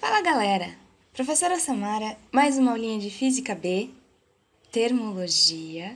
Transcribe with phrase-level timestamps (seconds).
[0.00, 0.74] Fala galera!
[1.12, 3.90] Professora Samara, mais uma aulinha de Física B,
[4.72, 5.94] Termologia.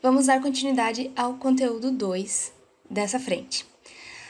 [0.00, 2.52] Vamos dar continuidade ao conteúdo 2
[2.88, 3.66] dessa frente.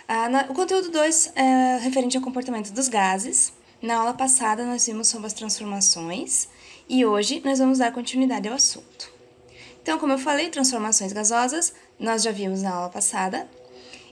[0.09, 3.53] Ah, na, o conteúdo 2 é referente ao comportamento dos gases.
[3.83, 6.49] Na aula passada nós vimos sobre as transformações
[6.89, 9.13] e hoje nós vamos dar continuidade ao assunto.
[9.83, 13.47] Então, como eu falei, transformações gasosas nós já vimos na aula passada.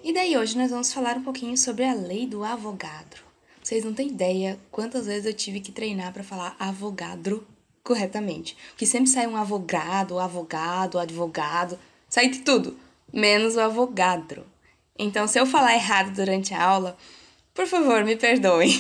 [0.05, 3.30] E daí hoje nós vamos falar um pouquinho sobre a lei do Avogadro.
[3.71, 7.47] Vocês não têm ideia quantas vezes eu tive que treinar para falar avogadro
[7.85, 8.57] corretamente.
[8.71, 11.79] Porque sempre sai um avogado, avogado, advogado,
[12.09, 12.77] sai de tudo,
[13.13, 14.45] menos o avogadro.
[14.99, 16.99] Então, se eu falar errado durante a aula,
[17.55, 18.73] por favor, me perdoem.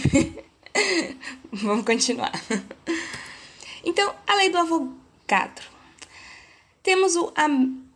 [1.52, 2.32] Vamos continuar.
[3.84, 5.66] Então, a lei do avogadro.
[6.82, 7.32] Temos o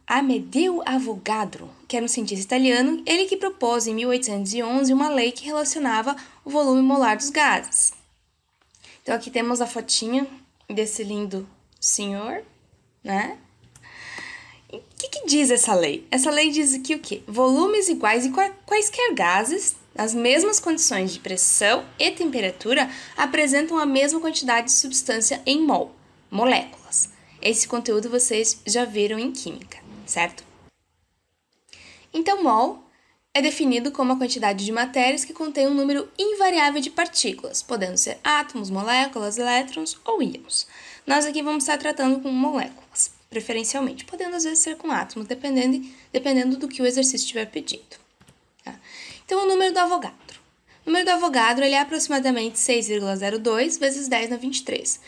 [0.07, 5.47] Amedeo Avogadro, que era um cientista italiano, ele que propôs em 1811 uma lei que
[5.47, 7.95] relacionava o volume molar dos gases.
[9.03, 10.27] Então aqui temos a fotinha
[10.69, 11.49] desse lindo
[11.81, 12.43] senhor,
[13.03, 13.39] né?
[14.71, 16.07] o que, que, diz essa lei?
[16.11, 17.23] Essa lei diz que o quê?
[17.27, 18.33] Volumes iguais e
[18.67, 25.41] quaisquer gases, nas mesmas condições de pressão e temperatura, apresentam a mesma quantidade de substância
[25.47, 25.95] em mol,
[26.31, 27.09] moléculas.
[27.41, 30.45] Esse conteúdo vocês já viram em química certo?
[32.13, 32.85] Então, mol
[33.37, 37.99] é definido como a quantidade de matérias que contém um número invariável de partículas, podendo
[37.99, 40.69] ser átomos, moléculas, elétrons ou íons.
[41.05, 45.85] Nós aqui vamos estar tratando com moléculas, preferencialmente, podendo às vezes ser com átomos, dependendo,
[46.13, 47.97] dependendo do que o exercício estiver pedindo.
[48.65, 48.79] Tá?
[49.25, 50.41] Então, o número do Avogadro.
[50.87, 55.01] O número do Avogadro ele é aproximadamente 6,02 vezes 10 na 23.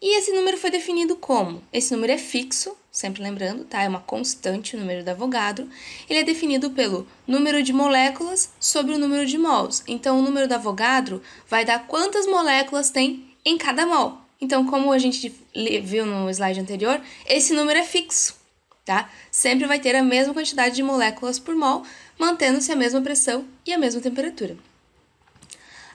[0.00, 1.62] E esse número foi definido como?
[1.72, 3.82] Esse número é fixo, sempre lembrando, tá?
[3.82, 5.68] É uma constante o número do Avogadro.
[6.08, 9.82] Ele é definido pelo número de moléculas sobre o número de mols.
[9.88, 11.20] Então, o número do Avogadro
[11.50, 14.18] vai dar quantas moléculas tem em cada mol.
[14.40, 15.34] Então, como a gente
[15.82, 18.36] viu no slide anterior, esse número é fixo,
[18.84, 19.10] tá?
[19.28, 21.82] Sempre vai ter a mesma quantidade de moléculas por mol,
[22.16, 24.56] mantendo-se a mesma pressão e a mesma temperatura.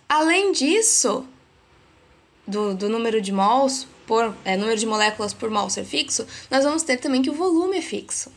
[0.07, 1.25] Além disso,
[2.45, 6.63] do, do número de mols por é, número de moléculas por mol ser fixo, nós
[6.63, 8.31] vamos ter também que o volume é fixo,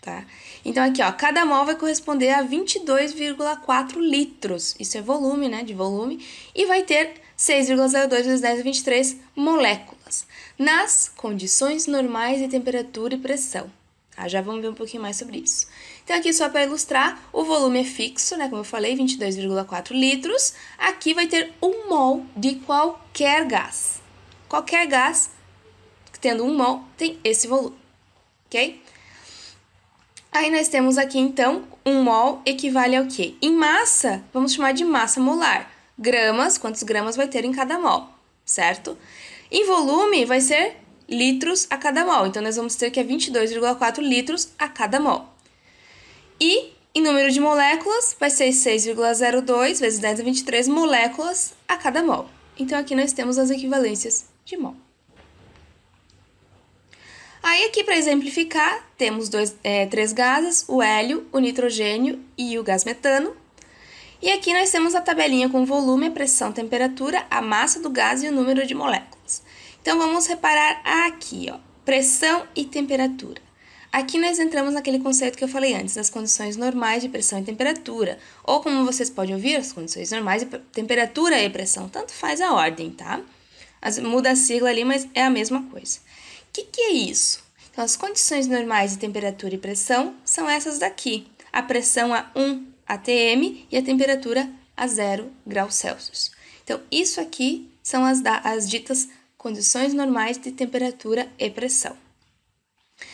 [0.00, 0.24] tá?
[0.64, 4.74] Então aqui, ó, cada mol vai corresponder a 22,4 litros.
[4.80, 10.26] Isso é volume, né, de volume, e vai ter 6,02 vezes 10 a 23 moléculas,
[10.58, 13.70] nas condições normais de temperatura e pressão.
[14.16, 14.26] Tá?
[14.28, 15.66] Já vamos ver um pouquinho mais sobre isso.
[16.04, 18.48] Então, aqui só para ilustrar, o volume é fixo, né?
[18.48, 20.54] Como eu falei, 22,4 litros.
[20.78, 23.97] Aqui vai ter um mol de qualquer gás.
[24.48, 25.30] Qualquer gás,
[26.20, 27.76] tendo um mol, tem esse volume,
[28.46, 28.82] ok?
[30.32, 33.34] Aí nós temos aqui, então, um mol equivale ao quê?
[33.42, 35.70] Em massa, vamos chamar de massa molar.
[35.98, 38.08] Gramas, quantos gramas vai ter em cada mol,
[38.44, 38.96] certo?
[39.50, 40.76] Em volume, vai ser
[41.08, 42.26] litros a cada mol.
[42.26, 45.28] Então, nós vamos ter que é 22,4 litros a cada mol.
[46.40, 52.02] E em número de moléculas, vai ser 6,02 vezes 10 a 23 moléculas a cada
[52.02, 52.28] mol.
[52.58, 54.74] Então, aqui nós temos as equivalências de mol.
[57.42, 62.64] Aí, aqui para exemplificar, temos dois, é, três gases, o hélio, o nitrogênio e o
[62.64, 63.36] gás metano.
[64.20, 68.22] E aqui nós temos a tabelinha com volume, a pressão, temperatura, a massa do gás
[68.22, 69.42] e o número de moléculas.
[69.80, 73.40] Então, vamos reparar aqui, ó, pressão e temperatura.
[73.92, 77.44] Aqui nós entramos naquele conceito que eu falei antes, das condições normais de pressão e
[77.44, 82.40] temperatura, ou como vocês podem ouvir, as condições normais de temperatura e pressão, tanto faz
[82.40, 83.20] a ordem, tá?
[83.80, 85.98] As, muda a sigla ali, mas é a mesma coisa.
[85.98, 87.42] O que, que é isso?
[87.70, 91.26] Então, as condições normais de temperatura e pressão são essas daqui.
[91.52, 96.30] A pressão a 1 atm e a temperatura a 0 graus Celsius.
[96.64, 101.96] Então, isso aqui são as, as ditas condições normais de temperatura e pressão.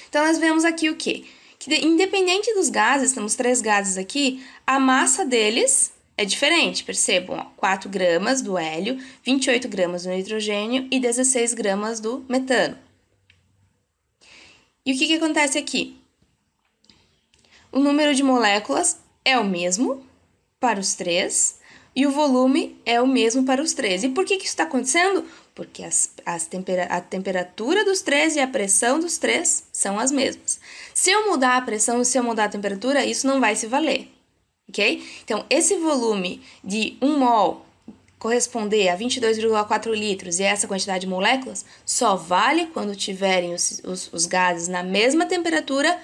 [0.08, 1.24] Então, nós vemos aqui o quê?
[1.58, 7.44] Que independente dos gases, temos três gases aqui, a massa deles é diferente, percebam, ó,
[7.56, 12.78] 4 gramas do hélio, 28 gramas do nitrogênio e 16 gramas do metano.
[14.86, 15.96] E o que, que acontece aqui?
[17.72, 20.06] O número de moléculas é o mesmo
[20.60, 21.58] para os três
[21.96, 24.04] e o volume é o mesmo para os três.
[24.04, 25.24] E por que, que isso está acontecendo?
[25.52, 30.12] Porque as, as tempera a temperatura dos três e a pressão dos três são as
[30.12, 30.60] mesmas.
[30.92, 33.66] Se eu mudar a pressão e se eu mudar a temperatura, isso não vai se
[33.66, 34.13] valer
[34.68, 35.02] ok?
[35.24, 37.64] Então, esse volume de 1 mol
[38.18, 44.10] corresponder a 22,4 litros e essa quantidade de moléculas só vale quando tiverem os, os,
[44.14, 46.00] os, gases na mesma temperatura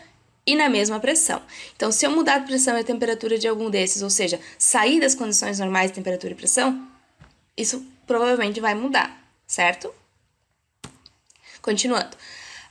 [0.47, 1.41] e na mesma pressão.
[1.75, 5.01] Então, se eu mudar a pressão e a temperatura de algum desses, ou seja, sair
[5.01, 6.87] das condições normais de temperatura e pressão,
[7.56, 9.91] isso provavelmente vai mudar, certo?
[11.63, 12.17] Continuando.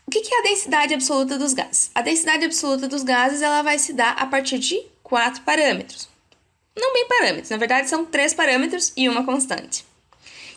[0.06, 1.90] O que é a densidade absoluta dos gases?
[1.96, 6.08] A densidade absoluta dos gases ela vai se dar a partir de quatro parâmetros.
[6.78, 9.86] Não bem parâmetros, na verdade são três parâmetros e uma constante.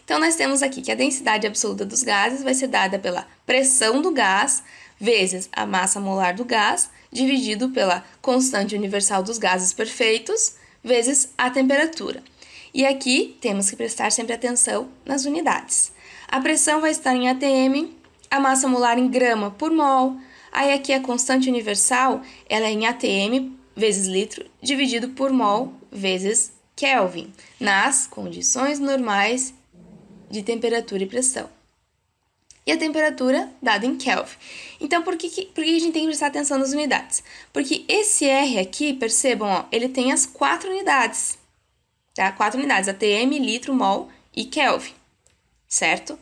[0.04, 4.02] Então, nós temos aqui que a densidade absoluta dos gases vai ser dada pela pressão
[4.02, 4.62] do gás
[5.02, 11.50] vezes a massa molar do gás, dividido pela constante universal dos gases perfeitos, vezes a
[11.50, 12.22] temperatura.
[12.72, 15.92] E aqui temos que prestar sempre atenção nas unidades.
[16.28, 17.90] A pressão vai estar em atm,
[18.30, 20.16] a massa molar em grama por mol.
[20.52, 26.52] Aí aqui a constante universal, ela é em atm vezes litro, dividido por mol vezes
[26.76, 29.54] Kelvin, nas condições normais
[30.30, 31.48] de temperatura e pressão.
[32.64, 34.36] E a temperatura dada em Kelvin.
[34.80, 37.22] Então, por que, por que a gente tem que prestar atenção nas unidades?
[37.52, 41.38] Porque esse R aqui, percebam, ó, ele tem as quatro unidades.
[42.14, 42.30] Tá?
[42.30, 44.94] Quatro unidades, atm, litro, mol e Kelvin.
[45.68, 46.16] Certo?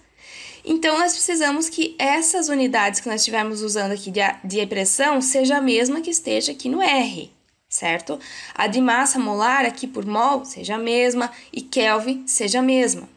[0.65, 5.59] Então, nós precisamos que essas unidades que nós estivermos usando aqui de, de pressão seja
[5.59, 7.31] a mesma que esteja aqui no R,
[7.71, 8.19] certo?
[8.53, 13.09] A de massa molar aqui por mol seja a mesma e Kelvin seja a mesma.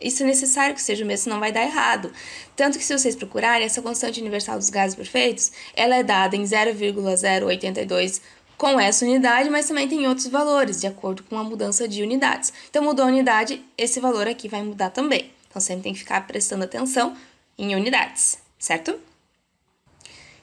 [0.00, 2.12] Isso é necessário que seja o mesmo, senão vai dar errado.
[2.54, 6.44] Tanto que se vocês procurarem, essa constante universal dos gases perfeitos, ela é dada em
[6.44, 8.20] 0,082
[8.56, 12.52] com essa unidade, mas também tem outros valores, de acordo com a mudança de unidades.
[12.68, 15.32] Então, mudou a unidade, esse valor aqui vai mudar também.
[15.48, 17.16] Então, sempre tem que ficar prestando atenção
[17.56, 18.98] em unidades, certo?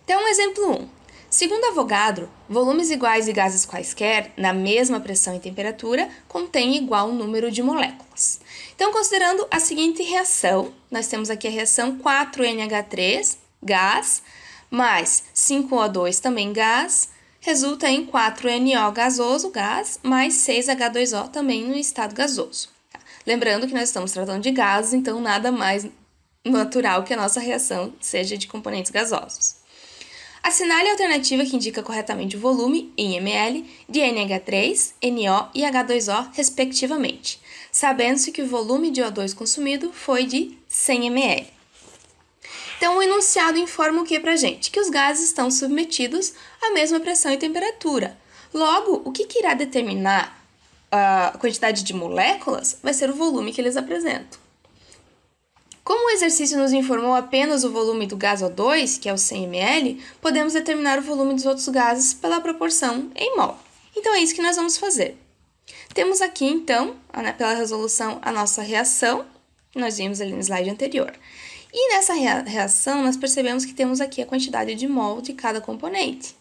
[0.04, 1.05] Então, exemplo 1.
[1.38, 7.52] Segundo Avogadro, volumes iguais de gases quaisquer, na mesma pressão e temperatura, contêm igual número
[7.52, 8.40] de moléculas.
[8.74, 14.24] Então, considerando a seguinte reação, nós temos aqui a reação 4NH3, gás,
[14.72, 17.10] mais 5O2, também gás,
[17.42, 22.70] resulta em 4NO gasoso, gás, mais 6H2O, também no estado gasoso.
[23.28, 25.86] Lembrando que nós estamos tratando de gases, então nada mais
[26.46, 29.65] natural que a nossa reação seja de componentes gasosos.
[30.46, 36.30] Assinale a alternativa que indica corretamente o volume, em ml, de NH3, NO e H2O,
[36.34, 41.48] respectivamente, sabendo-se que o volume de O2 consumido foi de 100 ml.
[42.78, 44.70] Então, o enunciado informa o que para gente?
[44.70, 48.16] Que os gases estão submetidos à mesma pressão e temperatura.
[48.54, 50.46] Logo, o que, que irá determinar
[50.92, 54.45] a quantidade de moléculas vai ser o volume que eles apresentam.
[55.86, 59.44] Como o exercício nos informou apenas o volume do gás O2, que é o 100
[59.44, 63.56] ml, podemos determinar o volume dos outros gases pela proporção em mol.
[63.96, 65.16] Então é isso que nós vamos fazer.
[65.94, 66.96] Temos aqui então,
[67.38, 69.28] pela resolução, a nossa reação,
[69.72, 71.14] que nós vimos ali no slide anterior.
[71.72, 76.36] E nessa reação, nós percebemos que temos aqui a quantidade de mol de cada componente.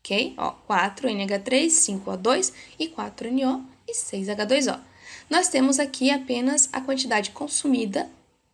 [0.00, 0.32] Ok?
[0.38, 4.80] Ó, 4NH3, 5O2 e 4NO e 6H2O.
[5.28, 8.08] Nós temos aqui apenas a quantidade consumida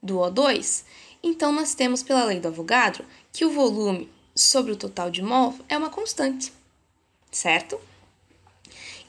[0.09, 0.85] do O2.
[1.23, 5.55] Então, nós temos pela lei do Avogadro que o volume sobre o total de mol
[5.69, 6.53] é uma constante,
[7.31, 7.79] certo?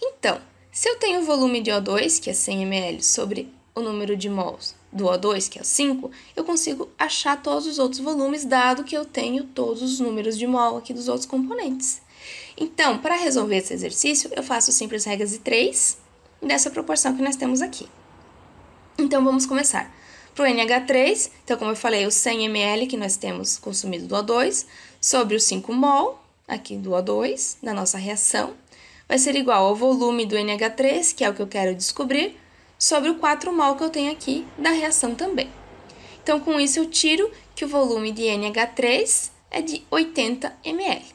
[0.01, 0.42] Então,
[0.72, 4.30] se eu tenho o volume de O2, que é 100 ml, sobre o número de
[4.30, 8.84] mols do O2, que é o 5, eu consigo achar todos os outros volumes, dado
[8.84, 12.01] que eu tenho todos os números de mol aqui dos outros componentes.
[12.57, 15.98] Então, para resolver esse exercício, eu faço simples regras de 3
[16.42, 17.88] dessa proporção que nós temos aqui.
[18.98, 19.94] Então, vamos começar.
[20.39, 24.15] Para o NH3, então, como eu falei, o 100 ml que nós temos consumido do
[24.15, 24.65] O2
[25.01, 26.17] sobre o 5 mol
[26.48, 28.53] aqui do O2, da nossa reação,
[29.05, 32.39] vai ser igual ao volume do NH3, que é o que eu quero descobrir,
[32.77, 35.50] sobre o 4 mol que eu tenho aqui da reação também.
[36.24, 41.05] Então, com isso, eu tiro que o volume de NH3 é de 80 ml.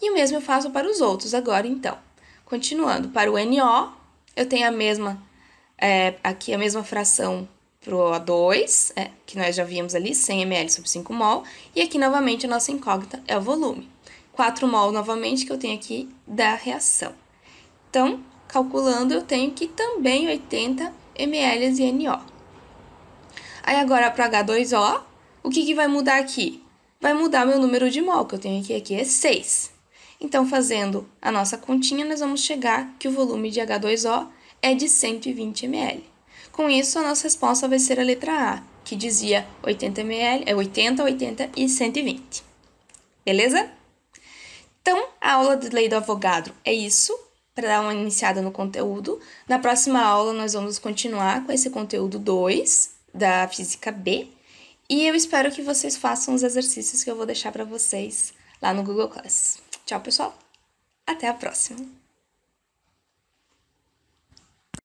[0.00, 1.98] E o mesmo eu faço para os outros agora, então.
[2.44, 3.92] Continuando, para o NO,
[4.36, 5.20] eu tenho a mesma,
[5.76, 7.48] é, aqui a mesma fração
[7.84, 11.44] para o O2, é, que nós já vimos ali, 100 ml sobre 5 mol,
[11.76, 13.88] e aqui novamente a nossa incógnita é o volume.
[14.32, 17.12] 4 mol novamente que eu tenho aqui da reação.
[17.90, 22.18] Então, calculando, eu tenho que também 80 ml de NO.
[23.62, 25.02] Aí agora para H2O,
[25.42, 26.64] o que, que vai mudar aqui?
[27.00, 29.72] Vai mudar meu número de mol, que eu tenho aqui, aqui é 6.
[30.20, 34.28] Então, fazendo a nossa continha, nós vamos chegar que o volume de H2O
[34.62, 36.13] é de 120 ml.
[36.54, 40.54] Com isso, a nossa resposta vai ser a letra A, que dizia 80 ml, é
[40.54, 42.44] 80, 80 e 120.
[43.24, 43.68] Beleza?
[44.80, 47.12] Então, a aula de lei do Avogadro é isso,
[47.56, 49.20] para dar uma iniciada no conteúdo.
[49.48, 54.28] Na próxima aula, nós vamos continuar com esse conteúdo 2 da Física B.
[54.88, 58.32] E eu espero que vocês façam os exercícios que eu vou deixar para vocês
[58.62, 59.58] lá no Google Class.
[59.84, 60.38] Tchau, pessoal!
[61.04, 62.03] Até a próxima!